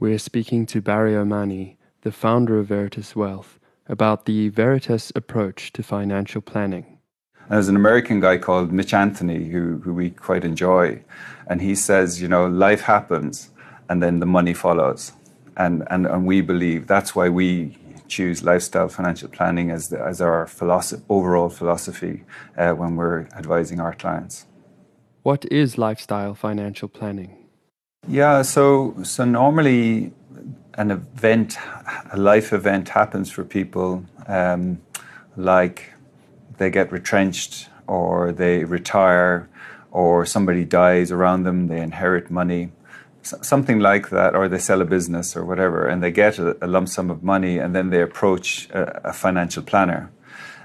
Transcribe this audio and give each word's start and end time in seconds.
We're 0.00 0.18
speaking 0.18 0.64
to 0.66 0.80
Barry 0.80 1.14
O'Mahony, 1.14 1.76
the 2.00 2.10
founder 2.10 2.58
of 2.58 2.68
Veritas 2.68 3.14
Wealth, 3.14 3.58
about 3.86 4.24
the 4.24 4.48
Veritas 4.48 5.12
approach 5.14 5.74
to 5.74 5.82
financial 5.82 6.40
planning. 6.40 6.96
There's 7.50 7.68
an 7.68 7.76
American 7.76 8.18
guy 8.18 8.38
called 8.38 8.72
Mitch 8.72 8.94
Anthony 8.94 9.50
who, 9.50 9.78
who 9.84 9.92
we 9.92 10.08
quite 10.08 10.42
enjoy, 10.42 11.02
and 11.46 11.60
he 11.60 11.74
says, 11.74 12.22
you 12.22 12.28
know, 12.28 12.46
life 12.46 12.80
happens 12.80 13.50
and 13.90 14.02
then 14.02 14.20
the 14.20 14.26
money 14.26 14.54
follows. 14.54 15.12
And, 15.58 15.86
and, 15.90 16.06
and 16.06 16.24
we 16.24 16.40
believe 16.40 16.86
that's 16.86 17.14
why 17.14 17.28
we 17.28 17.76
choose 18.08 18.42
lifestyle 18.42 18.88
financial 18.88 19.28
planning 19.28 19.70
as, 19.70 19.90
the, 19.90 20.00
as 20.00 20.22
our 20.22 20.46
philosophy, 20.46 21.04
overall 21.10 21.50
philosophy 21.50 22.24
uh, 22.56 22.72
when 22.72 22.96
we're 22.96 23.28
advising 23.36 23.80
our 23.80 23.94
clients. 23.94 24.46
What 25.24 25.44
is 25.52 25.76
lifestyle 25.76 26.34
financial 26.34 26.88
planning? 26.88 27.39
Yeah, 28.10 28.42
so 28.42 28.96
so 29.04 29.24
normally 29.24 30.10
an 30.74 30.90
event, 30.90 31.56
a 32.10 32.16
life 32.16 32.52
event 32.52 32.88
happens 32.88 33.30
for 33.30 33.44
people, 33.44 34.04
um, 34.26 34.82
like 35.36 35.92
they 36.58 36.70
get 36.70 36.90
retrenched 36.90 37.68
or 37.86 38.32
they 38.32 38.64
retire 38.64 39.48
or 39.92 40.26
somebody 40.26 40.64
dies 40.64 41.12
around 41.12 41.44
them, 41.44 41.68
they 41.68 41.80
inherit 41.80 42.32
money, 42.32 42.72
something 43.22 43.78
like 43.78 44.10
that, 44.10 44.34
or 44.34 44.48
they 44.48 44.58
sell 44.58 44.82
a 44.82 44.84
business 44.84 45.36
or 45.36 45.44
whatever, 45.44 45.86
and 45.86 46.02
they 46.02 46.10
get 46.10 46.36
a, 46.40 46.56
a 46.64 46.66
lump 46.66 46.88
sum 46.88 47.12
of 47.12 47.22
money 47.22 47.58
and 47.58 47.76
then 47.76 47.90
they 47.90 48.02
approach 48.02 48.68
a, 48.70 49.10
a 49.10 49.12
financial 49.12 49.62
planner. 49.62 50.10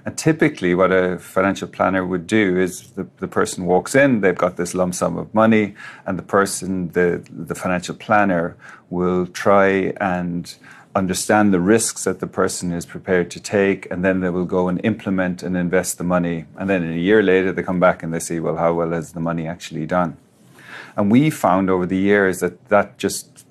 And 0.05 0.15
typically, 0.15 0.75
what 0.75 0.91
a 0.91 1.17
financial 1.17 1.67
planner 1.67 2.05
would 2.05 2.27
do 2.27 2.59
is 2.59 2.91
the, 2.91 3.07
the 3.17 3.27
person 3.27 3.65
walks 3.65 3.95
in, 3.95 4.21
they've 4.21 4.37
got 4.37 4.55
this 4.55 4.75
lump 4.75 4.93
sum 4.93 5.17
of 5.17 5.33
money, 5.33 5.73
and 6.05 6.17
the 6.19 6.23
person, 6.23 6.89
the, 6.89 7.25
the 7.31 7.55
financial 7.55 7.95
planner, 7.95 8.55
will 8.91 9.25
try 9.25 9.93
and 9.99 10.55
understand 10.95 11.53
the 11.53 11.59
risks 11.59 12.03
that 12.03 12.19
the 12.19 12.27
person 12.27 12.71
is 12.71 12.85
prepared 12.85 13.31
to 13.31 13.39
take, 13.39 13.89
and 13.89 14.05
then 14.05 14.19
they 14.19 14.29
will 14.29 14.45
go 14.45 14.69
and 14.69 14.79
implement 14.85 15.41
and 15.41 15.57
invest 15.57 15.97
the 15.97 16.03
money. 16.03 16.45
And 16.55 16.69
then 16.69 16.83
a 16.83 16.95
year 16.95 17.23
later, 17.23 17.51
they 17.51 17.63
come 17.63 17.79
back 17.79 18.03
and 18.03 18.13
they 18.13 18.19
see, 18.19 18.39
well, 18.39 18.57
how 18.57 18.73
well 18.73 18.91
has 18.91 19.13
the 19.13 19.19
money 19.19 19.47
actually 19.47 19.87
done? 19.87 20.17
And 20.95 21.11
we 21.11 21.31
found 21.31 21.69
over 21.69 21.85
the 21.87 21.97
years 21.97 22.39
that 22.39 22.69
that 22.69 22.97
just 22.97 23.45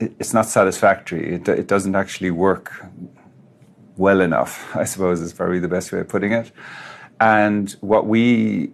it's 0.00 0.32
not 0.32 0.46
satisfactory. 0.46 1.34
It, 1.34 1.48
it 1.48 1.66
doesn't 1.66 1.94
actually 1.94 2.30
work 2.30 2.84
well 4.00 4.20
enough, 4.20 4.74
I 4.82 4.84
suppose 4.84 5.20
is 5.20 5.32
probably 5.32 5.60
the 5.60 5.68
best 5.68 5.92
way 5.92 6.00
of 6.00 6.08
putting 6.08 6.32
it. 6.32 6.50
And 7.20 7.70
what 7.80 8.06
we 8.06 8.72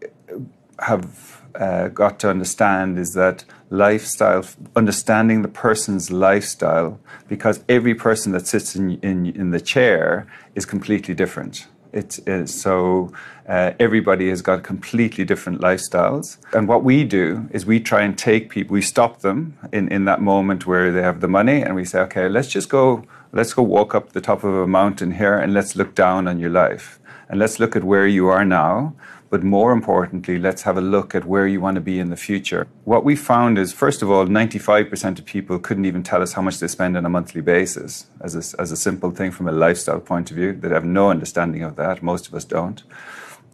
have 0.78 1.42
uh, 1.56 1.88
got 1.88 2.20
to 2.20 2.30
understand 2.30 2.98
is 2.98 3.14
that 3.14 3.44
lifestyle, 3.70 4.44
understanding 4.76 5.42
the 5.42 5.48
person's 5.48 6.12
lifestyle, 6.12 7.00
because 7.28 7.64
every 7.68 7.94
person 7.94 8.32
that 8.32 8.46
sits 8.46 8.76
in, 8.76 8.98
in, 9.00 9.26
in 9.26 9.50
the 9.50 9.60
chair 9.60 10.26
is 10.54 10.64
completely 10.64 11.14
different. 11.14 11.66
It's, 11.96 12.20
so 12.52 13.12
uh, 13.48 13.72
everybody 13.80 14.28
has 14.28 14.42
got 14.42 14.62
completely 14.62 15.24
different 15.24 15.60
lifestyles. 15.60 16.36
And 16.52 16.68
what 16.68 16.84
we 16.84 17.04
do 17.04 17.48
is 17.52 17.64
we 17.64 17.80
try 17.80 18.02
and 18.02 18.16
take 18.16 18.50
people, 18.50 18.74
we 18.74 18.82
stop 18.82 19.20
them 19.20 19.56
in, 19.72 19.88
in 19.88 20.04
that 20.04 20.20
moment 20.20 20.66
where 20.66 20.92
they 20.92 21.02
have 21.02 21.20
the 21.20 21.28
money, 21.28 21.62
and 21.62 21.74
we 21.74 21.84
say, 21.84 22.00
okay, 22.00 22.28
let's 22.28 22.48
just 22.48 22.68
go 22.68 23.04
let's 23.32 23.52
go 23.52 23.62
walk 23.62 23.94
up 23.94 24.12
the 24.12 24.20
top 24.20 24.44
of 24.44 24.54
a 24.54 24.66
mountain 24.66 25.12
here 25.12 25.38
and 25.38 25.52
let's 25.52 25.76
look 25.76 25.94
down 25.94 26.26
on 26.26 26.38
your 26.38 26.50
life. 26.50 26.98
And 27.28 27.38
let's 27.38 27.58
look 27.58 27.74
at 27.76 27.84
where 27.84 28.06
you 28.06 28.28
are 28.28 28.44
now. 28.44 28.94
But 29.28 29.42
more 29.42 29.72
importantly, 29.72 30.38
let's 30.38 30.62
have 30.62 30.76
a 30.76 30.80
look 30.80 31.14
at 31.14 31.24
where 31.24 31.46
you 31.46 31.60
want 31.60 31.74
to 31.74 31.80
be 31.80 31.98
in 31.98 32.10
the 32.10 32.16
future. 32.16 32.68
What 32.84 33.04
we 33.04 33.16
found 33.16 33.58
is, 33.58 33.72
first 33.72 34.02
of 34.02 34.10
all, 34.10 34.26
95% 34.26 35.18
of 35.18 35.24
people 35.24 35.58
couldn't 35.58 35.84
even 35.84 36.02
tell 36.02 36.22
us 36.22 36.32
how 36.34 36.42
much 36.42 36.60
they 36.60 36.68
spend 36.68 36.96
on 36.96 37.04
a 37.04 37.08
monthly 37.08 37.40
basis, 37.40 38.06
as 38.20 38.34
a, 38.34 38.60
as 38.60 38.70
a 38.70 38.76
simple 38.76 39.10
thing 39.10 39.32
from 39.32 39.48
a 39.48 39.52
lifestyle 39.52 40.00
point 40.00 40.30
of 40.30 40.36
view. 40.36 40.52
They 40.52 40.68
have 40.68 40.84
no 40.84 41.10
understanding 41.10 41.62
of 41.62 41.76
that. 41.76 42.02
Most 42.02 42.28
of 42.28 42.34
us 42.34 42.44
don't. 42.44 42.82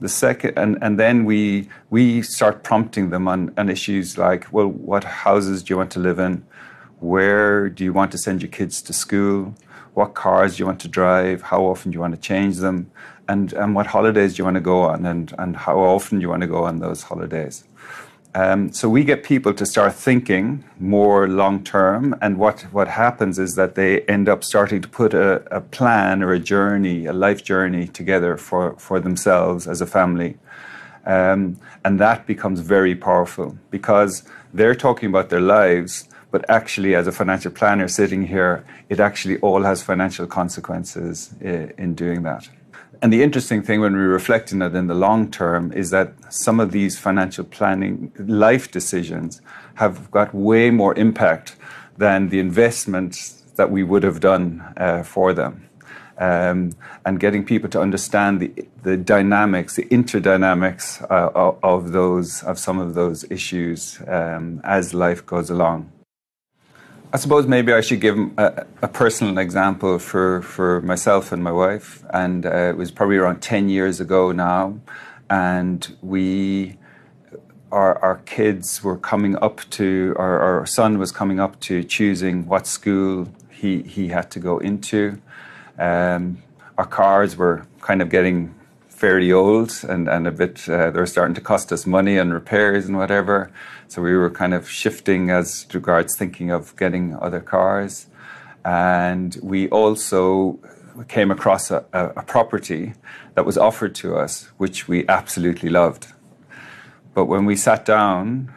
The 0.00 0.08
second, 0.08 0.58
and, 0.58 0.78
and 0.82 0.98
then 0.98 1.24
we, 1.24 1.68
we 1.90 2.22
start 2.22 2.64
prompting 2.64 3.10
them 3.10 3.26
on, 3.28 3.54
on 3.56 3.70
issues 3.70 4.18
like, 4.18 4.52
well, 4.52 4.68
what 4.68 5.04
houses 5.04 5.62
do 5.62 5.72
you 5.72 5.78
want 5.78 5.92
to 5.92 6.00
live 6.00 6.18
in? 6.18 6.44
Where 6.98 7.68
do 7.68 7.84
you 7.84 7.92
want 7.92 8.12
to 8.12 8.18
send 8.18 8.42
your 8.42 8.50
kids 8.50 8.82
to 8.82 8.92
school? 8.92 9.54
what 9.94 10.14
cars 10.14 10.56
do 10.56 10.62
you 10.62 10.66
want 10.66 10.80
to 10.80 10.88
drive, 10.88 11.42
how 11.42 11.64
often 11.64 11.90
do 11.90 11.96
you 11.96 12.00
want 12.00 12.14
to 12.14 12.20
change 12.20 12.56
them, 12.56 12.90
and, 13.32 13.52
and 13.54 13.74
what 13.74 13.86
holidays 13.86 14.34
do 14.34 14.40
you 14.40 14.44
want 14.44 14.56
to 14.56 14.60
go 14.74 14.82
on, 14.82 15.06
and, 15.06 15.34
and 15.38 15.56
how 15.56 15.78
often 15.78 16.18
do 16.18 16.22
you 16.22 16.28
want 16.28 16.42
to 16.42 16.46
go 16.46 16.64
on 16.64 16.78
those 16.78 17.02
holidays. 17.02 17.64
Um, 18.34 18.72
so 18.72 18.88
we 18.88 19.04
get 19.04 19.24
people 19.24 19.52
to 19.54 19.66
start 19.66 19.94
thinking 19.94 20.64
more 20.78 21.28
long 21.28 21.64
term, 21.64 22.14
and 22.22 22.38
what, 22.38 22.62
what 22.72 22.88
happens 22.88 23.38
is 23.38 23.56
that 23.56 23.74
they 23.74 24.02
end 24.02 24.28
up 24.28 24.44
starting 24.44 24.80
to 24.82 24.88
put 24.88 25.12
a, 25.14 25.42
a 25.54 25.60
plan 25.60 26.22
or 26.22 26.32
a 26.32 26.38
journey, 26.38 27.06
a 27.06 27.12
life 27.12 27.42
journey 27.42 27.86
together 27.88 28.36
for, 28.36 28.74
for 28.78 29.00
themselves 29.00 29.66
as 29.66 29.80
a 29.80 29.86
family. 29.86 30.36
Um, 31.04 31.58
and 31.84 31.98
that 31.98 32.26
becomes 32.26 32.60
very 32.60 32.94
powerful 32.94 33.58
because 33.70 34.22
they're 34.54 34.76
talking 34.76 35.08
about 35.08 35.30
their 35.30 35.40
lives 35.40 36.08
but 36.32 36.48
actually, 36.48 36.94
as 36.94 37.06
a 37.06 37.12
financial 37.12 37.52
planner 37.52 37.88
sitting 37.88 38.26
here, 38.26 38.64
it 38.88 39.00
actually 39.00 39.36
all 39.40 39.62
has 39.64 39.82
financial 39.82 40.26
consequences 40.26 41.34
eh, 41.42 41.66
in 41.76 41.94
doing 41.94 42.22
that. 42.22 42.48
And 43.02 43.12
the 43.12 43.24
interesting 43.24 43.62
thing 43.62 43.80
when 43.80 43.96
we 43.96 44.02
reflect 44.02 44.52
on 44.52 44.62
it 44.62 44.76
in 44.76 44.86
the 44.86 44.94
long 44.94 45.28
term 45.28 45.72
is 45.72 45.90
that 45.90 46.14
some 46.32 46.60
of 46.60 46.70
these 46.70 46.96
financial 46.96 47.44
planning 47.44 48.12
life 48.16 48.70
decisions 48.70 49.42
have 49.74 50.08
got 50.12 50.32
way 50.32 50.70
more 50.70 50.94
impact 50.96 51.56
than 51.98 52.28
the 52.28 52.38
investments 52.38 53.42
that 53.56 53.72
we 53.72 53.82
would 53.82 54.04
have 54.04 54.20
done 54.20 54.62
uh, 54.76 55.02
for 55.02 55.32
them. 55.32 55.68
Um, 56.16 56.74
and 57.04 57.18
getting 57.18 57.44
people 57.44 57.68
to 57.70 57.80
understand 57.80 58.38
the, 58.38 58.52
the 58.84 58.96
dynamics, 58.96 59.74
the 59.74 59.86
interdynamics 59.86 61.02
uh, 61.10 61.56
of 61.64 61.90
those 61.90 62.44
of 62.44 62.56
some 62.56 62.78
of 62.78 62.94
those 62.94 63.28
issues 63.30 64.00
um, 64.06 64.60
as 64.62 64.94
life 64.94 65.26
goes 65.26 65.50
along. 65.50 65.90
I 67.14 67.18
suppose 67.18 67.46
maybe 67.46 67.74
I 67.74 67.82
should 67.82 68.00
give 68.00 68.16
a, 68.38 68.66
a, 68.80 68.88
personal 68.88 69.36
example 69.36 69.98
for, 69.98 70.40
for 70.40 70.80
myself 70.80 71.30
and 71.30 71.44
my 71.44 71.52
wife. 71.52 72.02
And 72.08 72.46
uh, 72.46 72.70
it 72.70 72.76
was 72.78 72.90
probably 72.90 73.18
around 73.18 73.42
10 73.42 73.68
years 73.68 74.00
ago 74.00 74.32
now. 74.32 74.80
And 75.28 75.94
we, 76.00 76.78
our, 77.70 77.98
our 77.98 78.16
kids 78.24 78.82
were 78.82 78.96
coming 78.96 79.36
up 79.42 79.60
to, 79.72 80.14
our, 80.18 80.40
our 80.40 80.64
son 80.64 80.98
was 80.98 81.12
coming 81.12 81.38
up 81.38 81.60
to 81.60 81.84
choosing 81.84 82.46
what 82.46 82.66
school 82.66 83.28
he, 83.50 83.82
he 83.82 84.08
had 84.08 84.30
to 84.30 84.40
go 84.40 84.56
into. 84.56 85.20
Um, 85.78 86.42
our 86.78 86.86
cars 86.86 87.36
were 87.36 87.66
kind 87.82 88.00
of 88.00 88.08
getting 88.08 88.54
fairly 89.02 89.32
old 89.32 89.72
and, 89.88 90.08
and 90.08 90.28
a 90.28 90.30
bit, 90.30 90.68
uh, 90.68 90.88
they 90.92 91.00
were 91.00 91.06
starting 91.06 91.34
to 91.34 91.40
cost 91.40 91.72
us 91.72 91.86
money 91.86 92.16
and 92.18 92.32
repairs 92.32 92.86
and 92.86 92.96
whatever. 92.96 93.50
So 93.88 94.00
we 94.00 94.14
were 94.16 94.30
kind 94.30 94.54
of 94.54 94.70
shifting 94.70 95.28
as 95.28 95.66
regards 95.74 96.16
thinking 96.16 96.52
of 96.52 96.76
getting 96.76 97.16
other 97.16 97.40
cars. 97.40 98.06
And 98.64 99.36
we 99.42 99.68
also 99.70 100.60
came 101.08 101.32
across 101.32 101.72
a, 101.72 101.84
a, 101.92 102.02
a 102.22 102.22
property 102.22 102.94
that 103.34 103.44
was 103.44 103.58
offered 103.58 103.92
to 103.96 104.14
us, 104.14 104.52
which 104.56 104.86
we 104.86 104.98
absolutely 105.08 105.68
loved. 105.68 106.06
But 107.12 107.24
when 107.24 107.44
we 107.44 107.56
sat 107.56 107.84
down, 107.84 108.54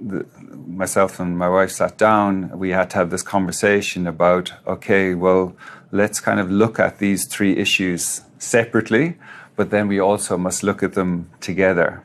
the, 0.00 0.24
myself 0.66 1.20
and 1.20 1.36
my 1.36 1.50
wife 1.50 1.72
sat 1.72 1.98
down, 1.98 2.58
we 2.58 2.70
had 2.70 2.88
to 2.92 2.96
have 2.96 3.10
this 3.10 3.22
conversation 3.22 4.06
about 4.06 4.54
okay, 4.66 5.14
well, 5.14 5.54
let's 5.92 6.18
kind 6.18 6.40
of 6.40 6.50
look 6.50 6.80
at 6.80 6.98
these 6.98 7.26
three 7.26 7.58
issues 7.58 8.22
separately 8.38 9.18
but 9.60 9.68
then 9.68 9.88
we 9.88 10.00
also 10.00 10.38
must 10.38 10.62
look 10.62 10.82
at 10.82 10.94
them 10.94 11.28
together. 11.38 12.02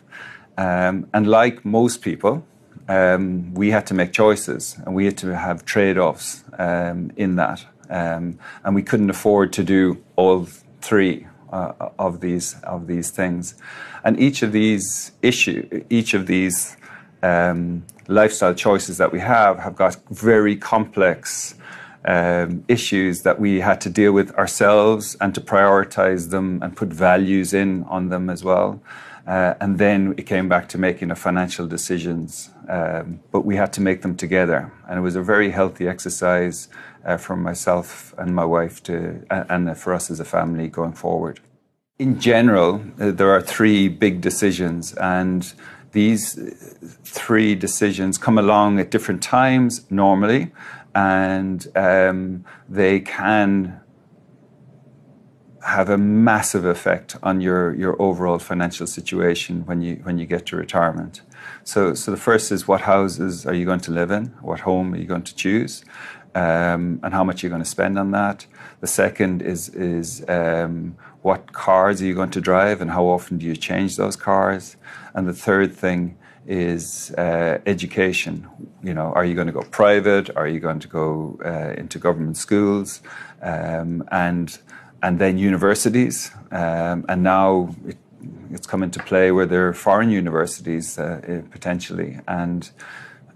Um, 0.57 1.07
and 1.13 1.25
like 1.25 1.63
most 1.63 2.01
people, 2.01 2.45
um, 2.89 3.53
we 3.53 3.71
had 3.71 3.87
to 3.87 3.93
make 3.93 4.11
choices 4.11 4.77
and 4.85 4.93
we 4.93 5.05
had 5.05 5.17
to 5.19 5.37
have 5.37 5.63
trade 5.63 5.97
offs 5.97 6.43
um, 6.59 7.11
in 7.15 7.37
that. 7.37 7.65
Um, 7.89 8.39
and 8.65 8.75
we 8.75 8.83
couldn't 8.83 9.09
afford 9.09 9.53
to 9.53 9.63
do 9.63 10.03
all 10.17 10.49
three 10.81 11.27
uh, 11.53 11.71
of 11.97 12.19
these 12.19 12.57
of 12.63 12.87
these 12.87 13.09
things. 13.09 13.55
And 14.03 14.19
each 14.19 14.43
of 14.43 14.51
these 14.51 15.13
issue, 15.21 15.85
each 15.89 16.13
of 16.13 16.27
these 16.27 16.75
um, 17.23 17.85
lifestyle 18.09 18.53
choices 18.53 18.97
that 18.97 19.13
we 19.13 19.21
have, 19.21 19.59
have 19.59 19.77
got 19.77 19.95
very 20.09 20.57
complex 20.57 21.55
um, 22.05 22.63
issues 22.67 23.23
that 23.23 23.39
we 23.39 23.59
had 23.59 23.81
to 23.81 23.89
deal 23.89 24.11
with 24.11 24.31
ourselves 24.35 25.15
and 25.19 25.33
to 25.35 25.41
prioritize 25.41 26.29
them 26.29 26.61
and 26.61 26.75
put 26.75 26.89
values 26.89 27.53
in 27.53 27.83
on 27.85 28.09
them 28.09 28.29
as 28.29 28.43
well. 28.43 28.79
Uh, 29.27 29.55
and 29.59 29.79
then 29.79 30.13
it 30.17 30.23
came 30.27 30.47
back 30.47 30.69
to 30.69 30.77
making 30.77 31.07
the 31.07 31.15
financial 31.15 31.65
decisions, 31.65 32.51
um, 32.69 33.19
but 33.31 33.43
we 33.43 33.55
had 33.55 33.73
to 33.73 33.81
make 33.81 34.03
them 34.03 34.15
together. 34.15 34.71
And 34.87 34.99
it 34.99 35.01
was 35.01 35.15
a 35.15 35.21
very 35.21 35.49
healthy 35.49 35.87
exercise 35.87 36.67
uh, 37.03 37.17
for 37.17 37.35
myself 37.35 38.13
and 38.19 38.35
my 38.35 38.45
wife 38.45 38.83
to, 38.83 39.25
and 39.31 39.75
for 39.75 39.93
us 39.93 40.11
as 40.11 40.19
a 40.19 40.25
family 40.25 40.67
going 40.67 40.93
forward. 40.93 41.39
In 41.97 42.19
general, 42.19 42.83
uh, 42.99 43.11
there 43.11 43.31
are 43.31 43.41
three 43.41 43.87
big 43.87 44.21
decisions, 44.21 44.93
and 44.95 45.51
these 45.93 46.37
three 47.03 47.55
decisions 47.55 48.19
come 48.19 48.37
along 48.37 48.79
at 48.79 48.91
different 48.91 49.23
times 49.23 49.89
normally 49.89 50.51
and 50.95 51.67
um, 51.75 52.45
they 52.69 53.01
can 53.01 53.81
have 55.61 55.89
a 55.89 55.97
massive 55.97 56.63
effect 56.63 57.17
on 57.21 57.41
your, 57.41 57.75
your 57.75 58.01
overall 58.01 58.39
financial 58.39 58.87
situation 58.87 59.65
when 59.65 59.81
you 59.81 59.95
when 60.03 60.17
you 60.17 60.25
get 60.25 60.45
to 60.45 60.55
retirement. 60.55 61.21
So 61.63 61.93
so 61.93 62.11
the 62.11 62.17
first 62.17 62.51
is 62.51 62.67
what 62.67 62.81
houses 62.81 63.45
are 63.45 63.53
you 63.53 63.65
going 63.65 63.81
to 63.81 63.91
live 63.91 64.11
in? 64.11 64.27
What 64.41 64.61
home 64.61 64.93
are 64.93 64.97
you 64.97 65.05
going 65.05 65.23
to 65.23 65.35
choose? 65.35 65.83
Um, 66.35 66.99
and 67.01 67.13
how 67.13 67.23
much 67.23 67.41
you're 67.41 67.49
going 67.49 67.63
to 67.63 67.69
spend 67.69 67.97
on 67.97 68.11
that. 68.11 68.45
The 68.79 68.87
second 68.87 69.41
is 69.41 69.69
is 69.69 70.23
um, 70.29 70.95
what 71.23 71.51
cars 71.51 72.01
are 72.01 72.05
you 72.05 72.13
going 72.13 72.31
to 72.31 72.41
drive 72.41 72.79
and 72.79 72.91
how 72.91 73.05
often 73.05 73.37
do 73.39 73.45
you 73.45 73.55
change 73.55 73.97
those 73.97 74.15
cars? 74.15 74.77
And 75.13 75.27
the 75.27 75.33
third 75.33 75.75
thing 75.75 76.17
is 76.47 77.11
uh, 77.17 77.59
education. 77.65 78.47
You 78.83 78.93
know, 78.93 79.11
are 79.13 79.25
you 79.25 79.35
going 79.35 79.47
to 79.47 79.53
go 79.53 79.63
private? 79.63 80.35
Are 80.35 80.47
you 80.47 80.59
going 80.59 80.79
to 80.79 80.87
go 80.87 81.39
uh, 81.43 81.79
into 81.79 81.99
government 81.99 82.37
schools? 82.37 83.01
Um, 83.41 84.03
and 84.11 84.57
and 85.01 85.19
then 85.19 85.37
universities. 85.37 86.31
Um, 86.51 87.05
and 87.07 87.23
now 87.23 87.75
it, 87.85 87.97
it's 88.51 88.67
come 88.67 88.83
into 88.83 88.99
play 89.03 89.31
where 89.31 89.45
there 89.45 89.67
are 89.67 89.73
foreign 89.73 90.09
universities 90.09 90.97
uh, 90.97 91.21
eh, 91.23 91.41
potentially, 91.51 92.19
and 92.27 92.69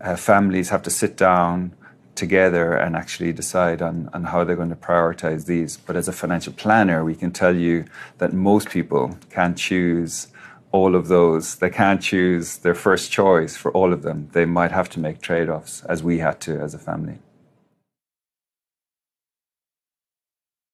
uh, 0.01 0.15
families 0.15 0.69
have 0.69 0.81
to 0.83 0.89
sit 0.89 1.17
down 1.17 1.73
together 2.15 2.73
and 2.73 2.95
actually 2.95 3.31
decide 3.31 3.81
on, 3.81 4.09
on 4.13 4.25
how 4.25 4.43
they're 4.43 4.55
going 4.55 4.69
to 4.69 4.75
prioritize 4.75 5.45
these. 5.45 5.77
But 5.77 5.95
as 5.95 6.07
a 6.07 6.11
financial 6.11 6.53
planner, 6.53 7.03
we 7.03 7.15
can 7.15 7.31
tell 7.31 7.55
you 7.55 7.85
that 8.17 8.33
most 8.33 8.69
people 8.69 9.17
can't 9.29 9.57
choose 9.57 10.27
all 10.71 10.95
of 10.95 11.07
those. 11.07 11.55
They 11.55 11.69
can't 11.69 12.01
choose 12.01 12.57
their 12.57 12.75
first 12.75 13.11
choice 13.11 13.55
for 13.57 13.71
all 13.71 13.93
of 13.93 14.03
them. 14.03 14.29
They 14.33 14.45
might 14.45 14.71
have 14.71 14.89
to 14.89 14.99
make 14.99 15.21
trade 15.21 15.49
offs, 15.49 15.83
as 15.85 16.03
we 16.03 16.19
had 16.19 16.39
to 16.41 16.59
as 16.59 16.73
a 16.73 16.79
family. 16.79 17.19